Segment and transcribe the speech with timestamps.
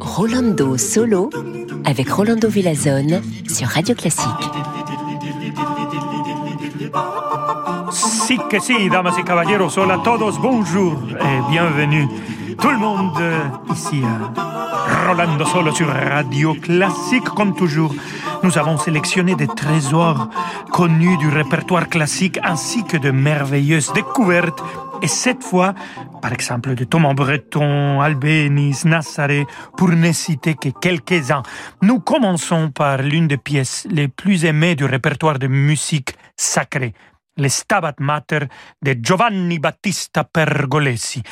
[0.00, 1.30] Rolando Solo
[1.84, 4.24] avec Rolando Villazone sur Radio Classique.
[7.90, 12.06] Si que si, damas y caballeros, hola a todos, bonjour et bienvenue.
[12.60, 13.40] Tout le monde euh,
[13.72, 14.47] ici à
[15.08, 17.94] Rolando Solo sur Radio Classique, comme toujours.
[18.42, 20.28] Nous avons sélectionné des trésors
[20.70, 24.62] connus du répertoire classique ainsi que de merveilleuses découvertes
[25.00, 25.72] et cette fois,
[26.20, 29.46] par exemple, de Thomas Breton, Albéniz, Nassaré,
[29.78, 31.42] pour ne citer que quelques-uns.
[31.80, 36.92] Nous commençons par l'une des pièces les plus aimées du répertoire de musique sacrée,
[37.38, 38.40] le Stabat Mater
[38.82, 41.22] de Giovanni Battista Pergolesi.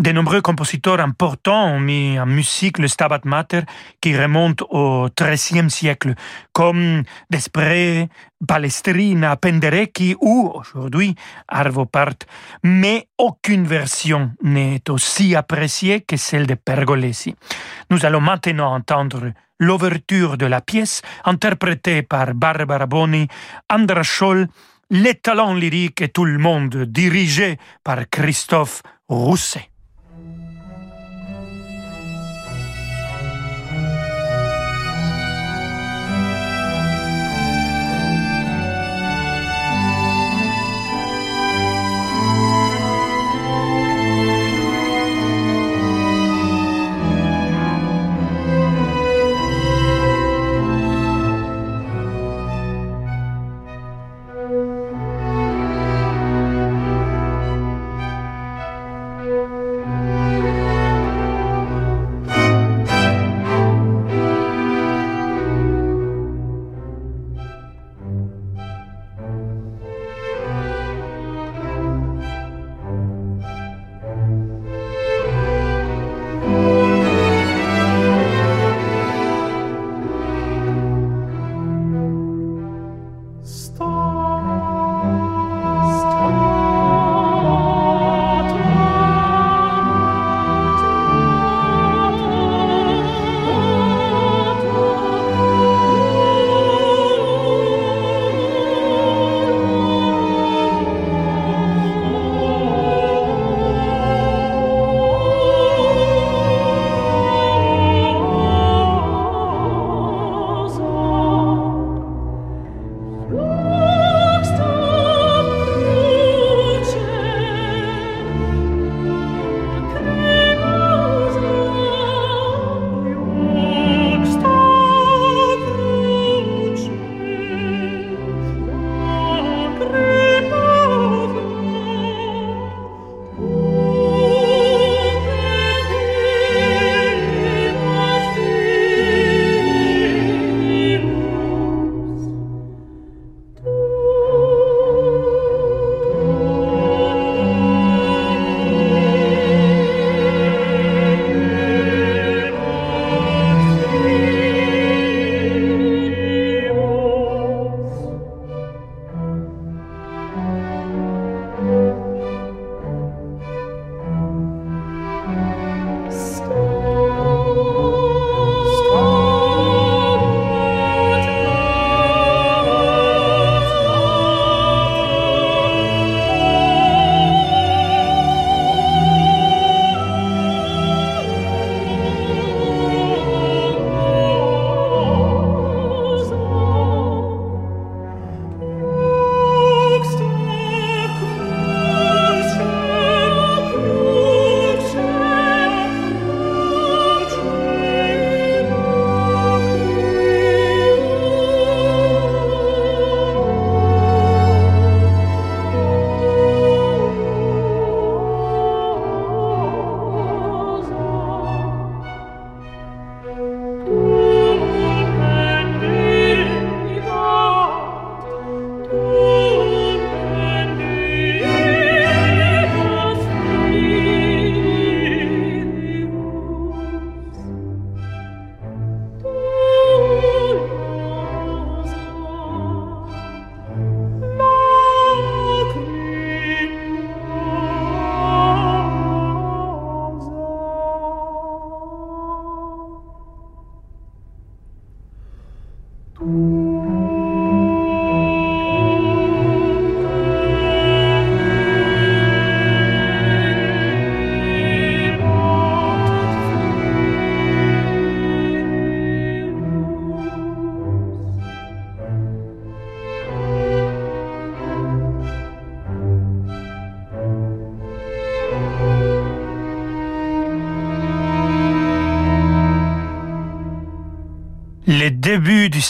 [0.00, 3.60] De nombreux compositeurs importants ont mis en musique le Stabat Mater
[4.00, 6.14] qui remonte au XIIIe siècle,
[6.52, 8.08] comme Desprez,
[8.46, 11.14] Palestrina, Penderecki ou aujourd'hui
[11.46, 12.26] Arvo Part.
[12.64, 17.36] Mais aucune version n'est aussi appréciée que celle de Pergolesi.
[17.90, 23.28] Nous allons maintenant entendre l'ouverture de la pièce interprétée par Barbara Boni,
[23.70, 24.48] Andra Scholl,
[24.90, 29.70] les talents lyriques et tout le monde dirigé par Christophe Rousset.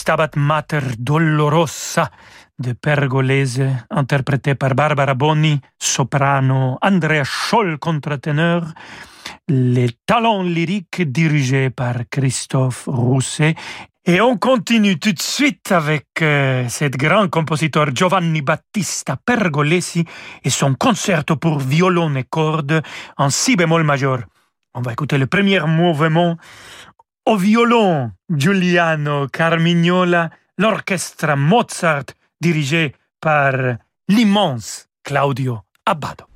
[0.05, 2.11] Stabat Mater Dolorosa
[2.59, 8.65] de Pergolese, interprété par Barbara Boni, soprano, Andrea Scholl, contre-ténor,
[9.49, 13.55] les talents lyriques dirigés par Christophe Rousset.
[14.05, 20.05] Et on continue tout de suite avec euh, cet grand compositeur Giovanni Battista Pergolesi
[20.45, 22.83] et son concerto pour violon et cordes
[23.17, 24.25] en si bémol majeur.
[24.75, 26.37] On va écouter le premier mouvement
[27.27, 33.55] au violon Giuliano Carmignola, l'orchestre Mozart dirigé par
[34.09, 36.27] l'immense Claudio Abbado.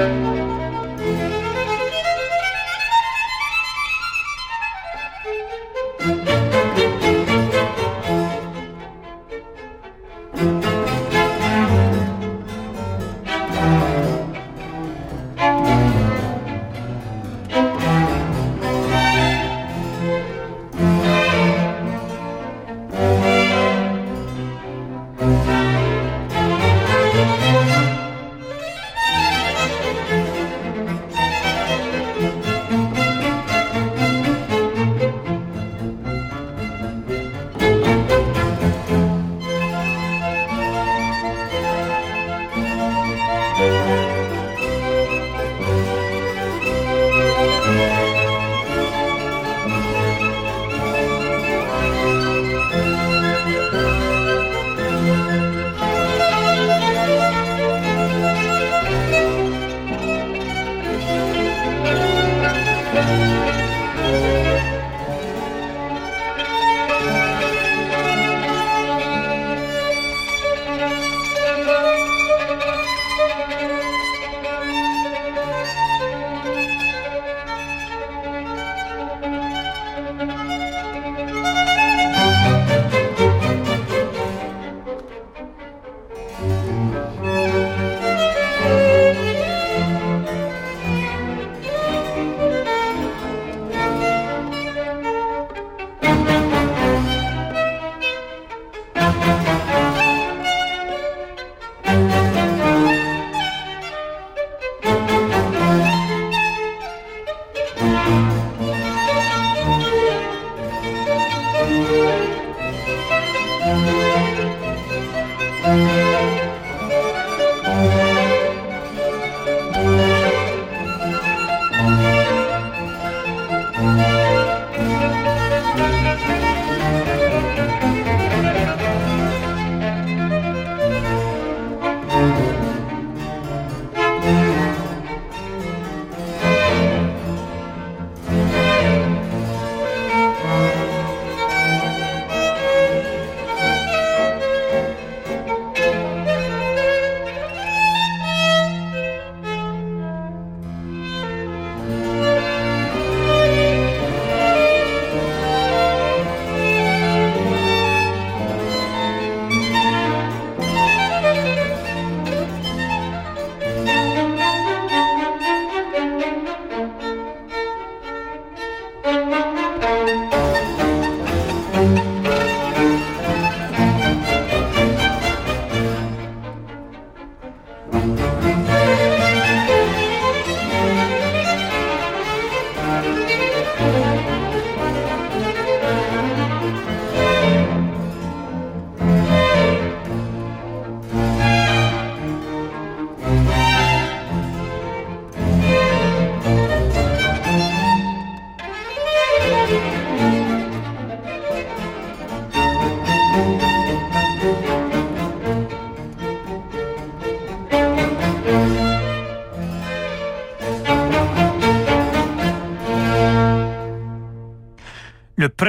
[0.00, 0.59] Música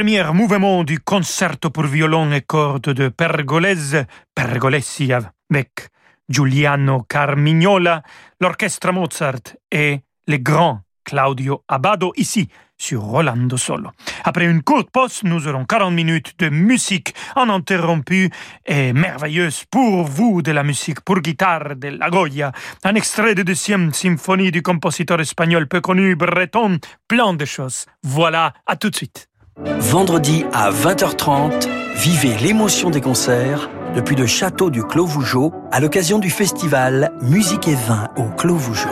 [0.02, 5.90] Premier mouvement du concerto pour violon et cordes de Pergolese, Pergolesi avec
[6.28, 8.02] Giuliano Carmignola,
[8.40, 13.92] l'orchestre Mozart et le grand Claudio Abbado ici sur Rolando Solo.
[14.24, 18.32] Après une courte pause, nous aurons 40 minutes de musique uninterrompue
[18.66, 22.52] et merveilleuse pour vous de la musique pour guitare de La Goya,
[22.84, 27.86] un extrait de deuxième symphonie du compositeur espagnol peu connu breton, plein de choses.
[28.02, 29.31] Voilà, à tout de suite.
[29.60, 36.20] Vendredi à 20h30, vivez l'émotion des concerts depuis le château du Clos Vougeot à l'occasion
[36.20, 38.90] du festival Musique et Vin au Clos Vougeot.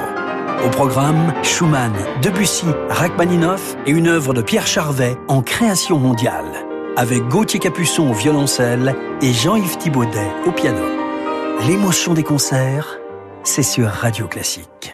[0.65, 6.51] Au programme, Schumann, Debussy, Rachmaninoff et une œuvre de Pierre Charvet en création mondiale,
[6.97, 10.83] avec Gauthier Capuçon au violoncelle et Jean-Yves Thibaudet au piano.
[11.67, 12.99] L'émotion des concerts,
[13.43, 14.93] c'est sur Radio Classique.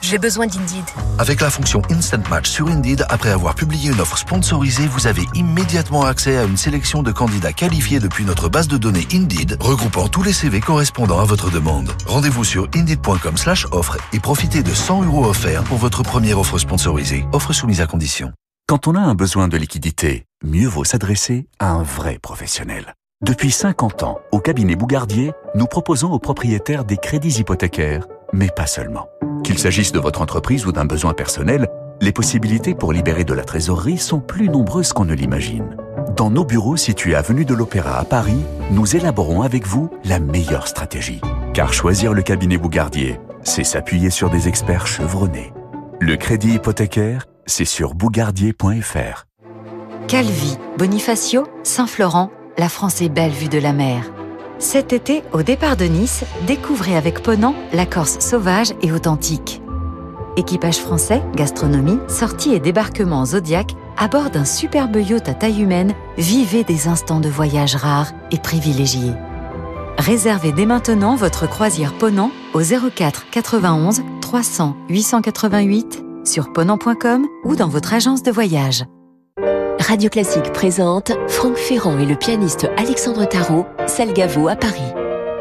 [0.00, 0.84] J'ai besoin d'Indeed.
[1.18, 5.24] Avec la fonction Instant Match sur Indeed, après avoir publié une offre sponsorisée, vous avez
[5.34, 10.08] immédiatement accès à une sélection de candidats qualifiés depuis notre base de données Indeed, regroupant
[10.08, 11.90] tous les CV correspondant à votre demande.
[12.06, 16.58] Rendez-vous sur indeed.com slash offre et profitez de 100 euros offerts pour votre première offre
[16.58, 17.24] sponsorisée.
[17.32, 18.32] Offre soumise à condition.
[18.66, 22.94] Quand on a un besoin de liquidité, mieux vaut s'adresser à un vrai professionnel.
[23.20, 28.66] Depuis 50 ans, au cabinet Bougardier, nous proposons aux propriétaires des crédits hypothécaires, mais pas
[28.66, 29.08] seulement.
[29.44, 31.68] Qu'il s'agisse de votre entreprise ou d'un besoin personnel,
[32.00, 35.76] les possibilités pour libérer de la trésorerie sont plus nombreuses qu'on ne l'imagine.
[36.16, 40.68] Dans nos bureaux situés avenue de l'Opéra à Paris, nous élaborons avec vous la meilleure
[40.68, 41.20] stratégie.
[41.54, 45.52] Car choisir le cabinet Bougardier, c'est s'appuyer sur des experts chevronnés.
[46.00, 49.26] Le crédit hypothécaire, c'est sur bougardier.fr.
[50.06, 54.10] Calvi, Bonifacio, Saint-Florent, la France est belle vue de la mer.
[54.58, 59.62] Cet été, au départ de Nice, découvrez avec Ponant la Corse sauvage et authentique.
[60.36, 65.94] Équipage français, gastronomie, sortie et débarquement Zodiac, à bord d'un superbe yacht à taille humaine,
[66.16, 69.12] vivez des instants de voyage rares et privilégiés.
[69.96, 77.68] Réservez dès maintenant votre croisière Ponant au 04 91 300 888 sur ponant.com ou dans
[77.68, 78.84] votre agence de voyage.
[79.80, 84.82] Radio Classique présente Franck Ferrand et le pianiste Alexandre Tarot, Salgavo à Paris.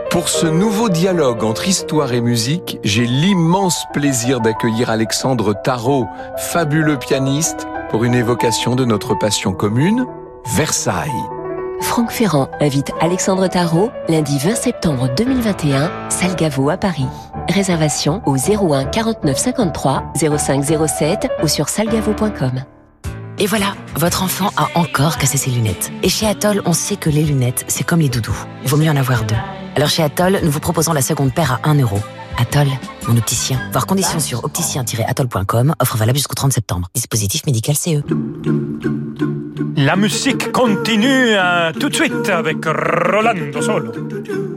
[0.10, 6.98] Pour ce nouveau dialogue entre histoire et musique, j'ai l'immense plaisir d'accueillir Alexandre Tarot, fabuleux
[6.98, 10.06] pianiste, pour une évocation de notre passion commune,
[10.46, 11.12] Versailles.
[11.82, 17.06] Franck Ferrand invite Alexandre Tarot lundi 20 septembre 2021, Salgavo à Paris.
[17.50, 22.64] Réservation au 01 49 53 05 07 ou sur salgavo.com.
[23.40, 25.92] Et voilà, votre enfant a encore cassé ses lunettes.
[26.02, 28.38] Et chez Atoll, on sait que les lunettes, c'est comme les doudous.
[28.64, 29.36] Il vaut mieux en avoir deux.
[29.76, 32.00] Alors chez Atoll, nous vous proposons la seconde paire à 1 euro.
[32.40, 32.68] Atoll,
[33.08, 33.60] mon opticien.
[33.72, 35.76] Voir conditions sur opticien-atoll.com.
[35.80, 36.90] Offre valable jusqu'au 30 septembre.
[36.96, 38.02] Dispositif médical CE.
[39.76, 44.57] La musique continue euh, tout de suite avec Rolando Solo.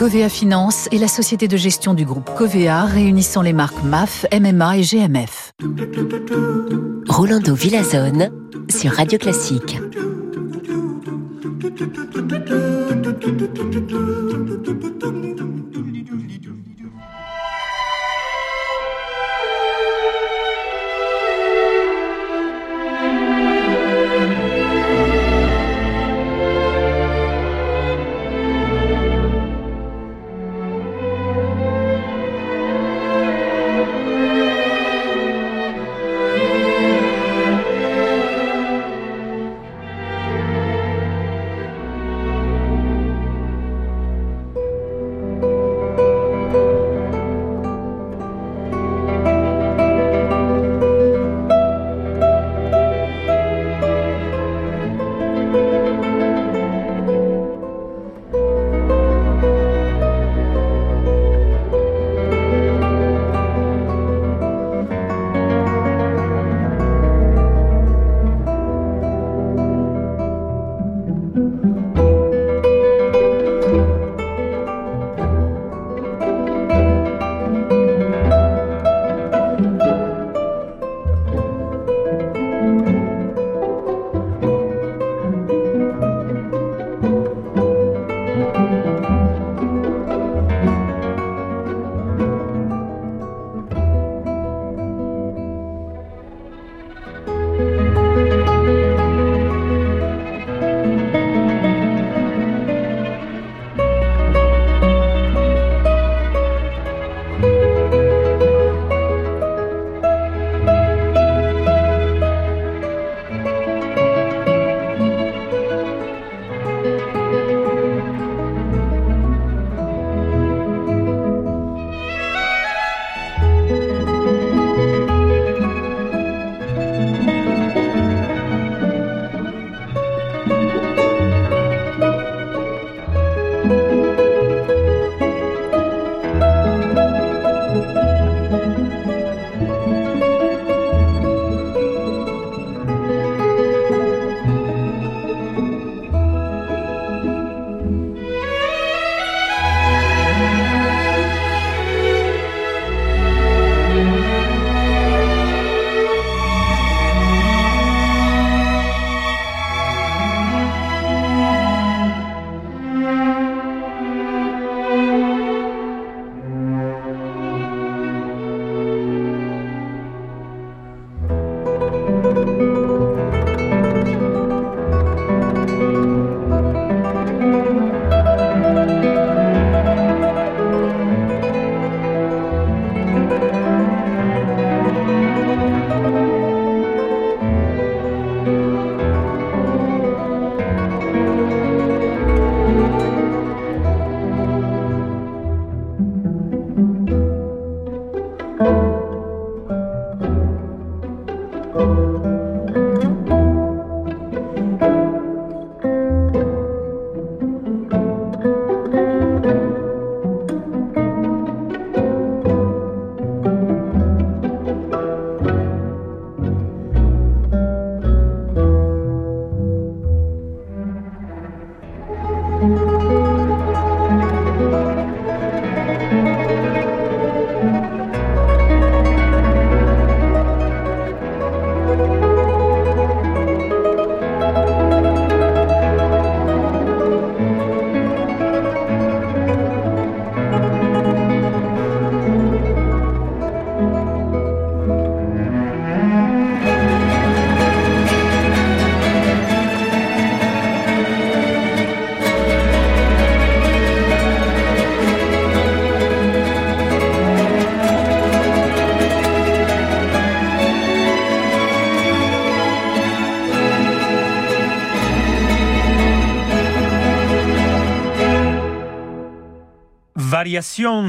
[0.00, 4.78] Covea Finance est la société de gestion du groupe Covea réunissant les marques MAF, MMA
[4.78, 5.52] et GMF.
[7.06, 8.30] Rolando Villazone
[8.70, 9.76] sur Radio Classique.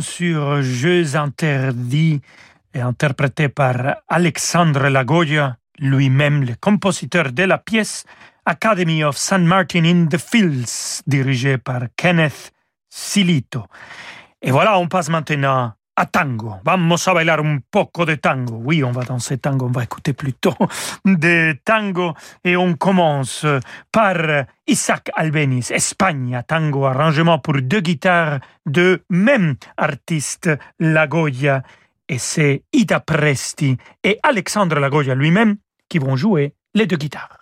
[0.02, 2.22] Sur Jeux interdits
[2.74, 8.06] et interprété par Alexandre Lagoya, lui-même le compositeur de la pièce
[8.46, 12.52] Academy of San Martin in the Fields, dirigé par Kenneth
[12.90, 13.66] Silito.
[14.42, 16.60] Et voilà, on passe maintenant à tango.
[16.64, 18.56] Vamos a bailar un poco de tango.
[18.56, 20.56] Oui, on va danser tango, on va écouter plutôt
[21.06, 22.16] de tango.
[22.44, 23.46] Et on commence
[23.92, 24.16] par
[24.66, 31.62] Isaac Albeniz, Espagne, tango, arrangement pour deux guitares de même artiste, Lagoya.
[32.10, 37.41] Et c'est Ida Presti et Alexandre Lagoya lui-même qui vont jouer les deux guitares.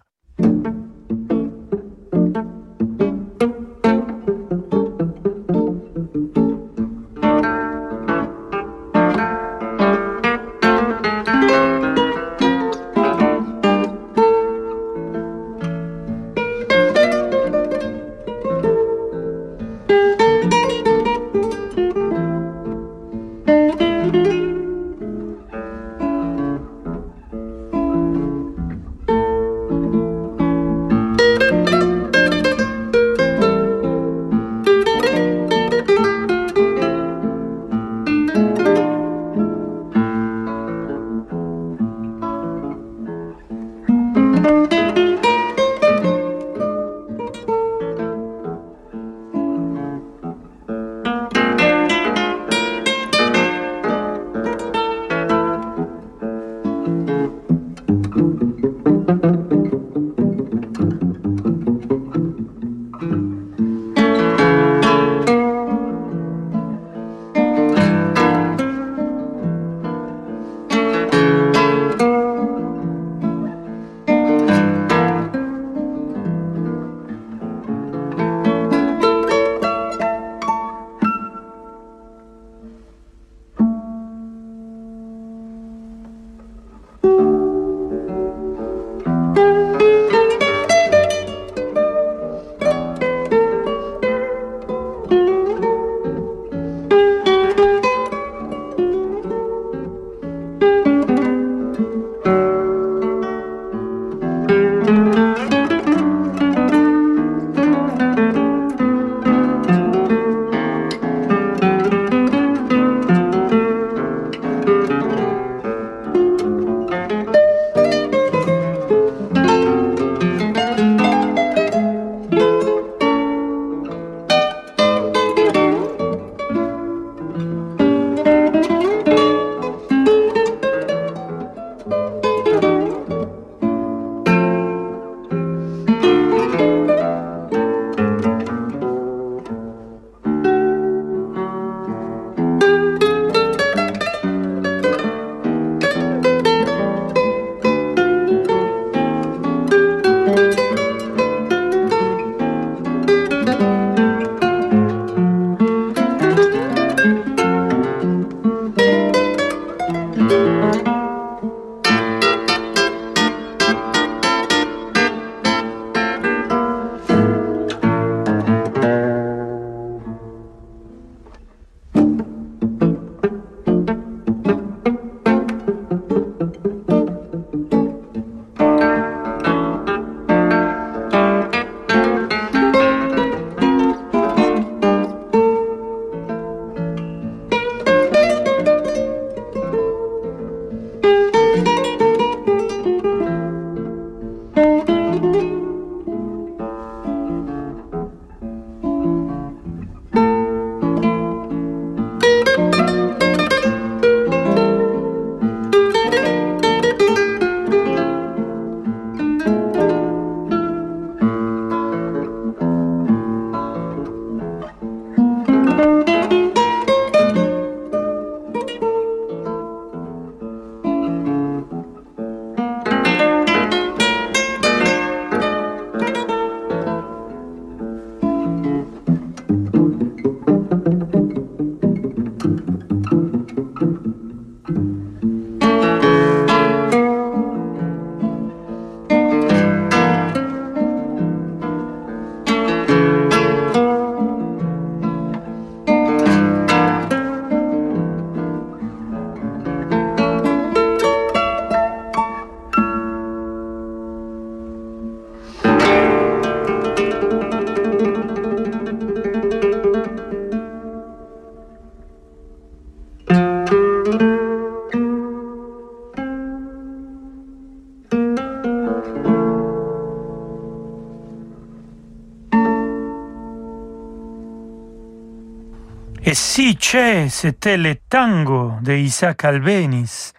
[276.30, 280.32] Et si Che, c'était le tango de Isaac Albéniz,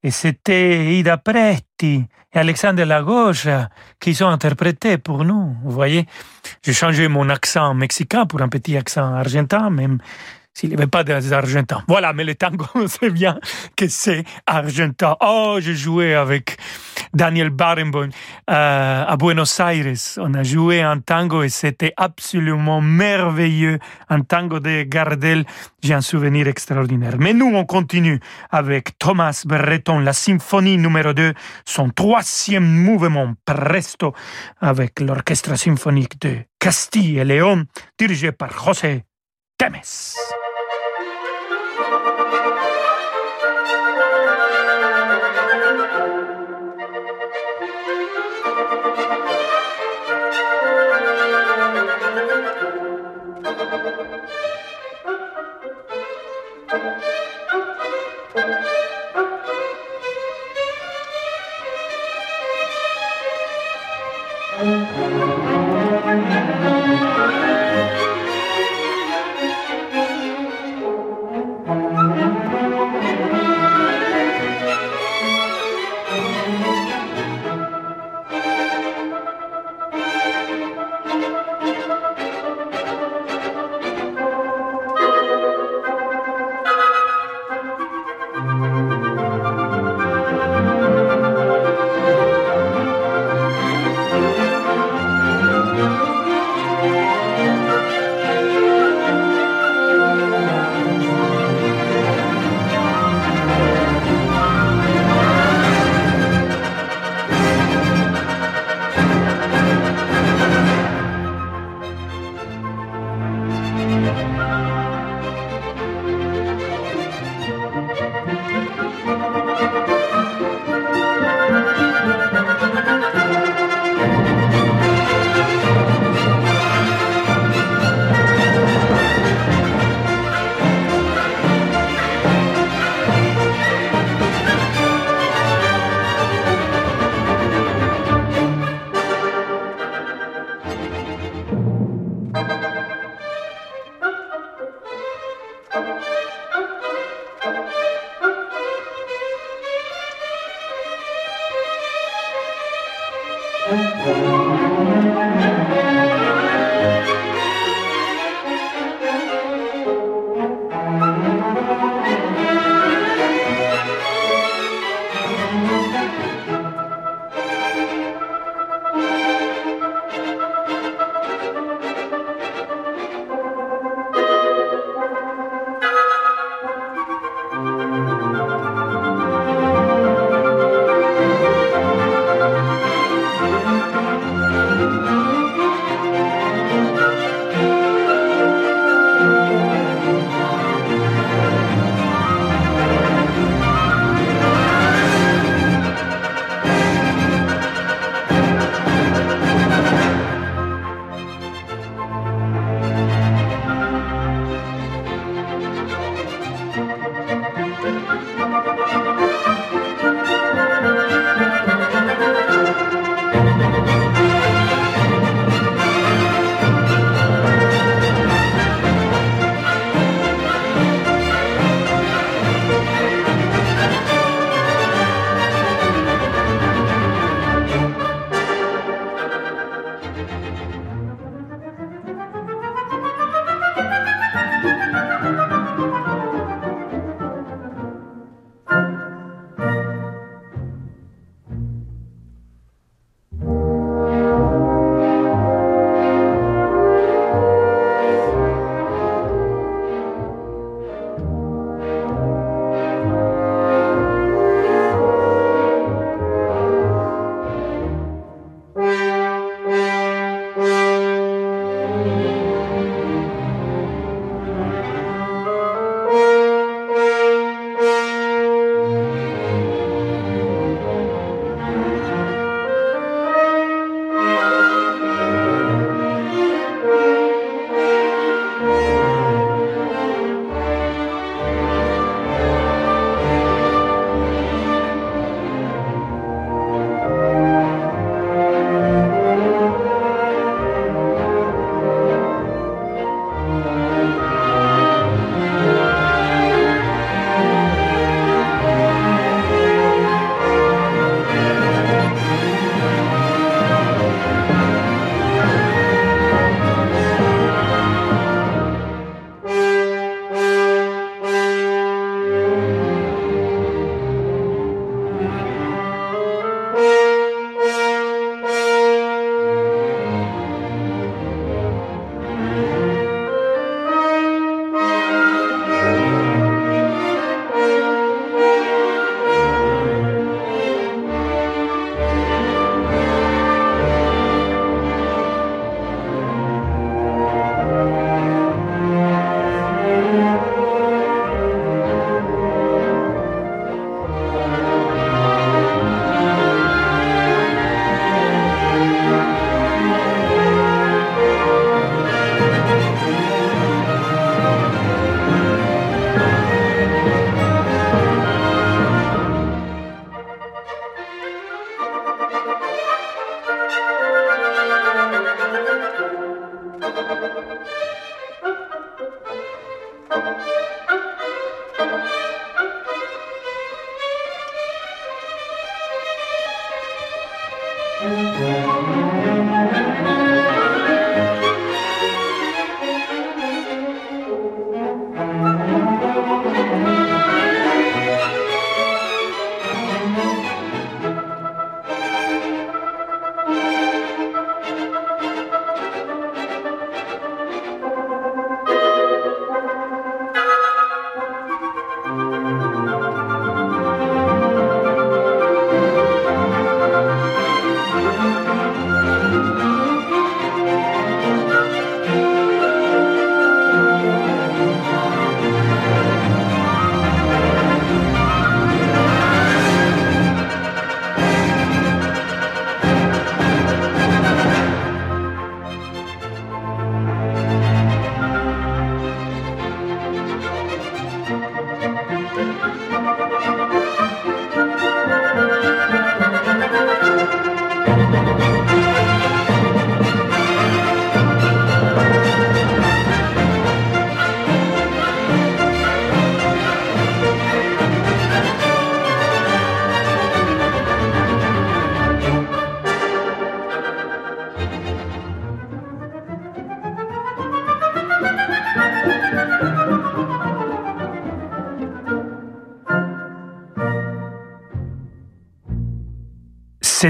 [0.00, 3.68] et c'était Ida Preti et Alexandre Lagosha
[3.98, 5.56] qui sont interprétés pour nous.
[5.64, 6.06] Vous voyez,
[6.64, 9.98] j'ai changé mon accent mexicain pour un petit accent argentin, même
[10.54, 11.82] s'il n'y avait pas des Argentins.
[11.88, 13.38] Voilà, mais le tango, on sait bien
[13.76, 15.16] que c'est argentin.
[15.20, 16.56] Oh, j'ai joué avec
[17.12, 18.10] Daniel Barenboim
[18.50, 19.94] euh, à Buenos Aires.
[20.18, 23.78] On a joué un tango et c'était absolument merveilleux.
[24.08, 25.44] Un tango de Gardel.
[25.82, 27.16] J'ai un souvenir extraordinaire.
[27.18, 34.14] Mais nous, on continue avec Thomas Breton, la symphonie numéro 2, son troisième mouvement, Presto,
[34.60, 37.64] avec l'orchestre symphonique de Castille et Léon,
[37.98, 39.04] dirigé par José
[39.58, 40.43] Temes.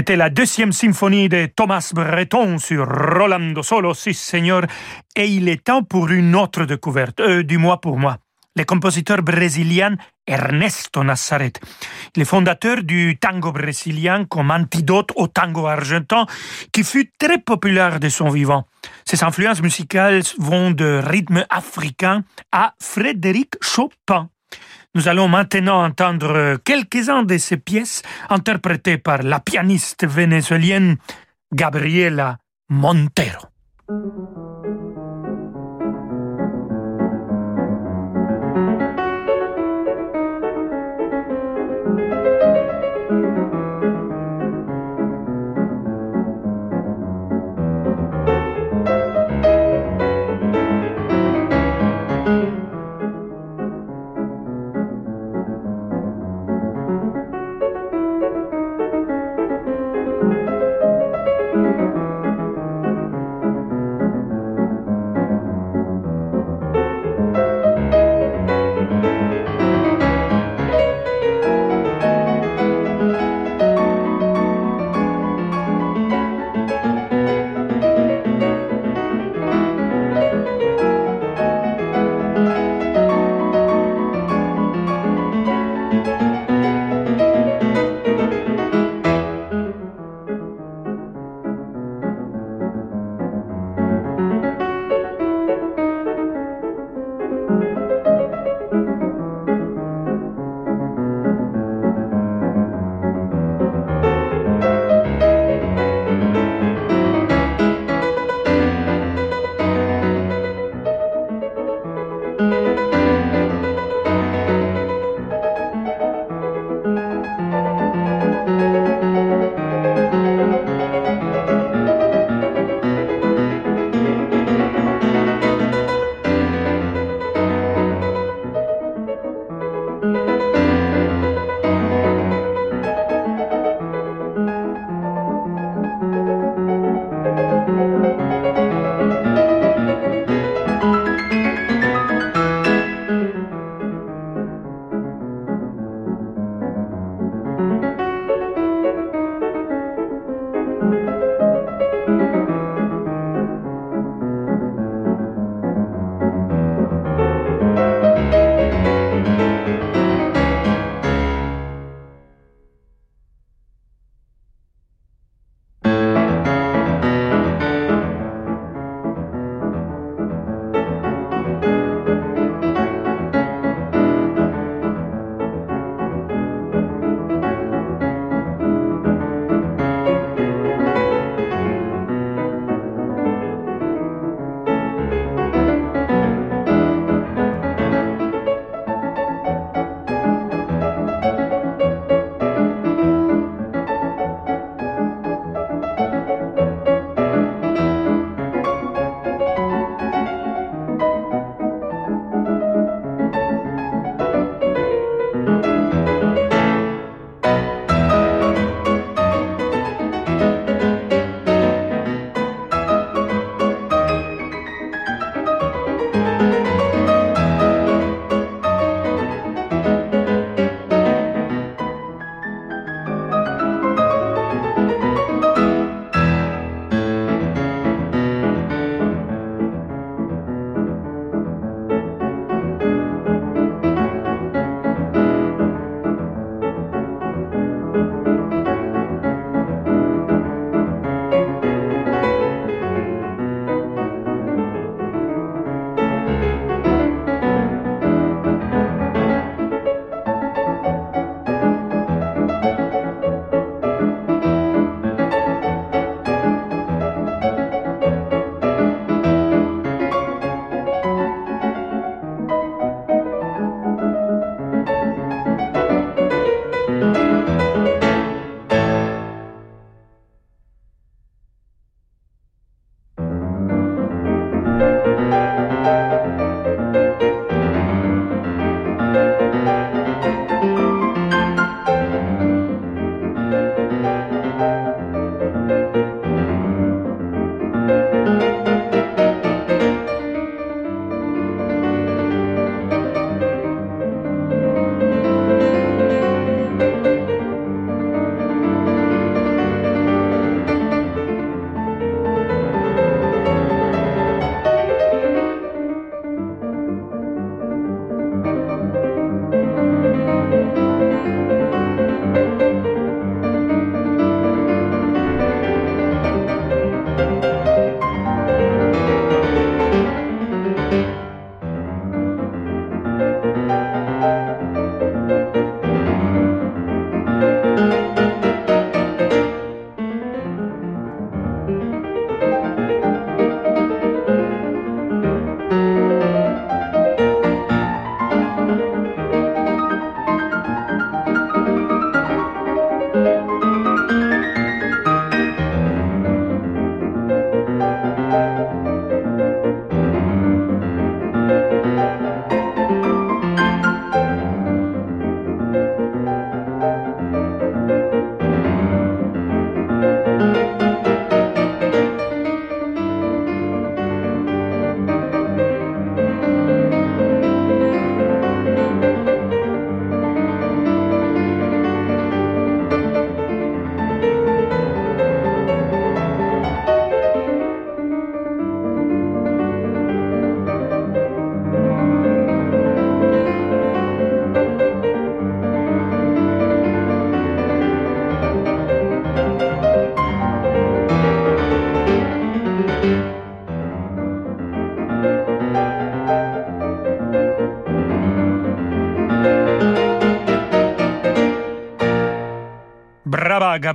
[0.05, 4.61] C'était la deuxième symphonie de Thomas Breton sur Rolando Solo, si Seigneur,
[5.15, 8.17] et il est temps pour une autre découverte, euh, du mois pour moi.
[8.55, 9.95] Le compositeur brésilien
[10.27, 11.59] Ernesto Nazareth.
[12.15, 16.27] Est fondateur du tango brésilien comme antidote au tango argentin
[16.71, 18.67] qui fut très populaire de son vivant.
[19.05, 24.29] Ses influences musicales vont de rythme africain à Frédéric Chopin.
[24.95, 30.95] Nous allons maintenant entendre quelques-uns de ces pièces interprétées par la pianiste vénézuélienne
[31.53, 32.37] Gabriela
[32.69, 33.47] Montero.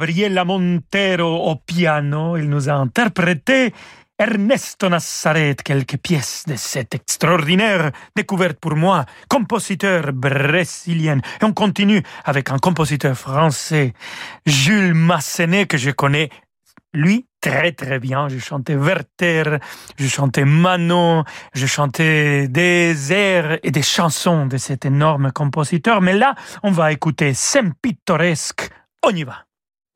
[0.01, 2.39] Gabriela Montero au piano.
[2.39, 3.75] Il nous a interprété
[4.19, 11.19] Ernesto Nazzaret, quelques pièces de cette extraordinaire découverte pour moi, compositeur brésilien.
[11.43, 13.93] Et on continue avec un compositeur français,
[14.47, 16.31] Jules Massenet, que je connais,
[16.95, 18.31] lui, très très bien.
[18.31, 19.59] Je chantais Werther,
[19.99, 26.01] je chantais Manon, je chantais des airs et des chansons de cet énorme compositeur.
[26.01, 28.71] Mais là, on va écouter Saint Pittoresque.
[29.03, 29.45] On y va.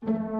[0.07, 0.34] thank you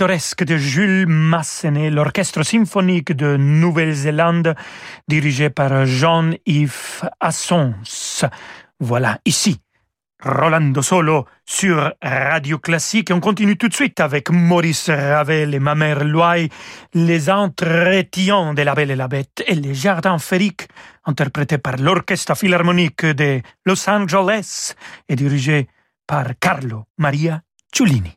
[0.00, 4.54] de Jules Massenet, l'orchestre symphonique de Nouvelle-Zélande,
[5.06, 7.74] dirigé par Jean-Yves Assons.
[8.78, 9.60] Voilà, ici,
[10.22, 13.10] Rolando Solo sur Radio Classique.
[13.12, 16.48] On continue tout de suite avec Maurice Ravel et ma mère Loy,
[16.94, 20.66] les entretiens de la Belle et la Bête et les Jardins Fériques,
[21.04, 24.72] interprétés par l'Orchestre Philharmonique de Los Angeles
[25.10, 25.68] et dirigé
[26.06, 28.14] par Carlo Maria Ciullini.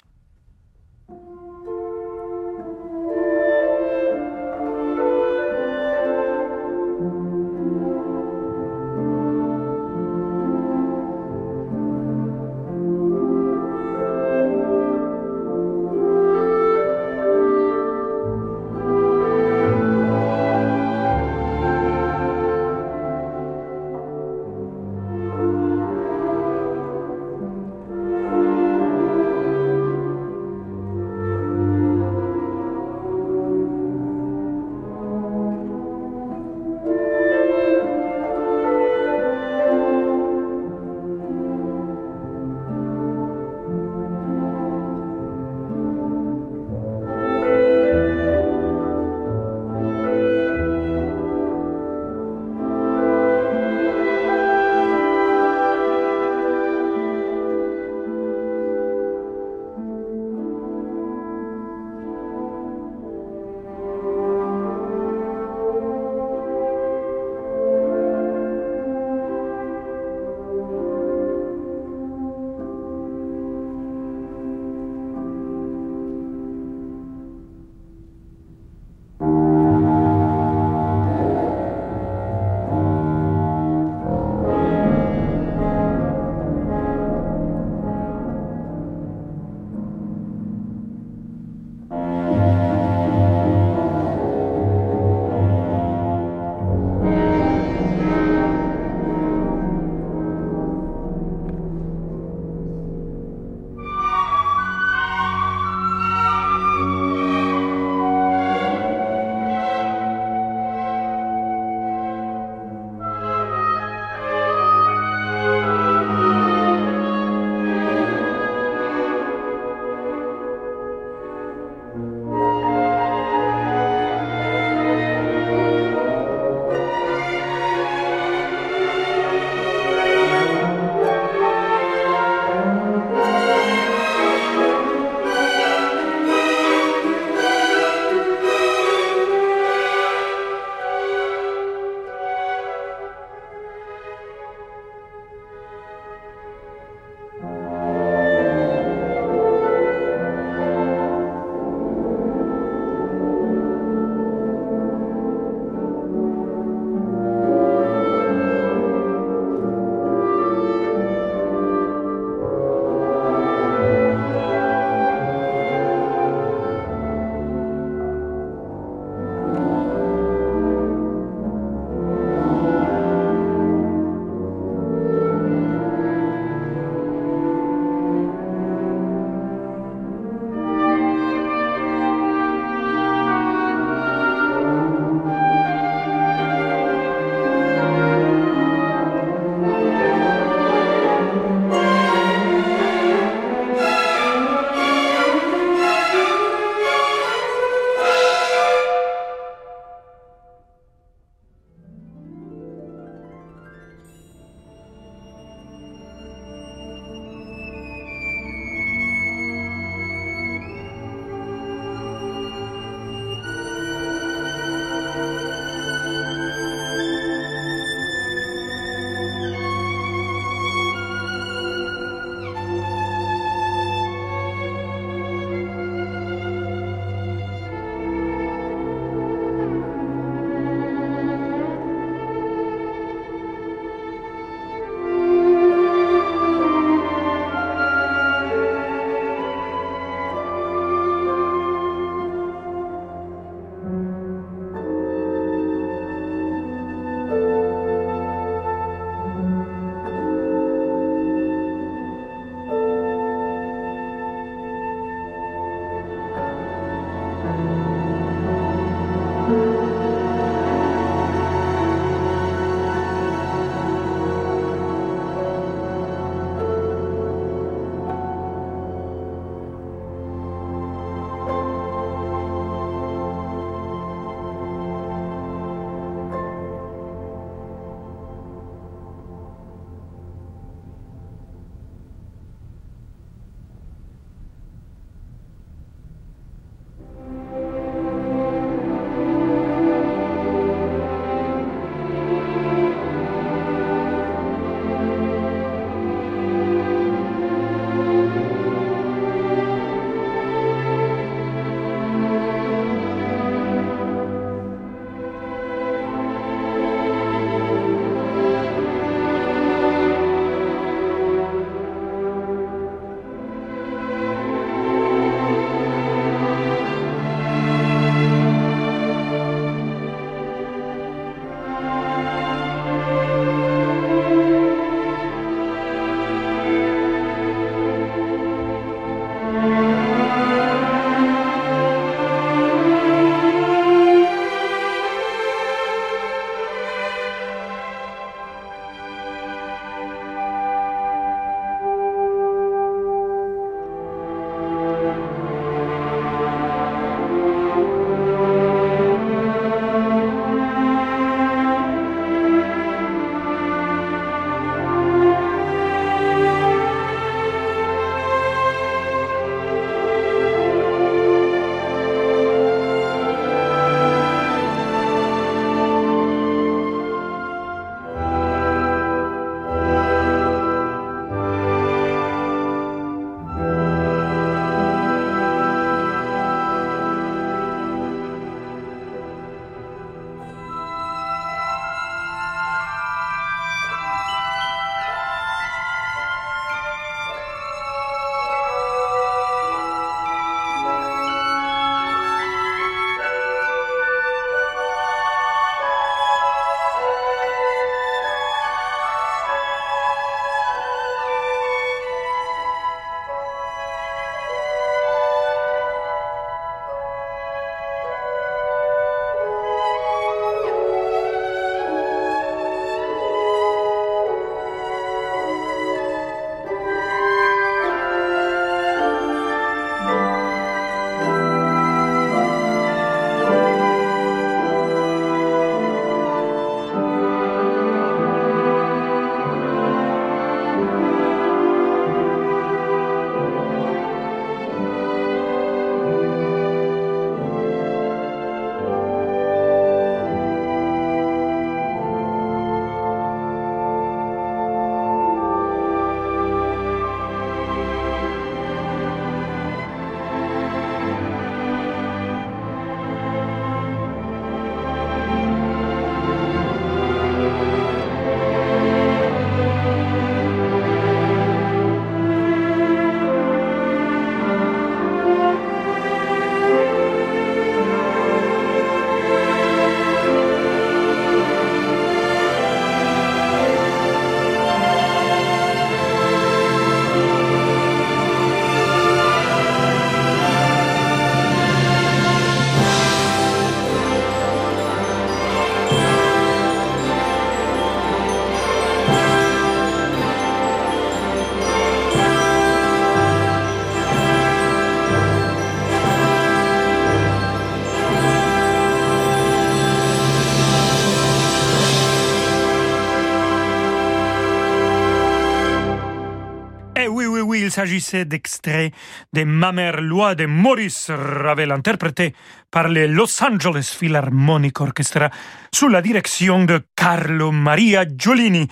[507.73, 508.93] S'agissait d'extraits
[509.33, 512.35] de Ma mère loi de Maurice Ravel interprété
[512.69, 515.31] par le Los Angeles Philharmonic Orchestra
[515.73, 518.67] sous la direction de Carlo Maria Giolini.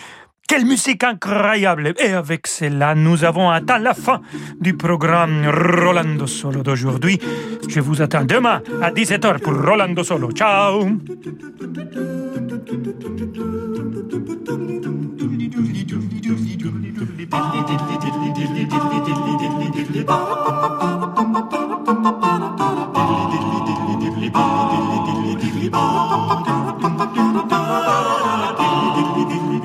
[0.48, 4.22] Quelle musique incroyable Et avec cela, nous avons atteint la fin
[4.60, 7.20] du programme Rolando Solo d'aujourd'hui.
[7.70, 10.32] Je vous attends demain à 17h pour Rolando Solo.
[10.32, 10.89] Ciao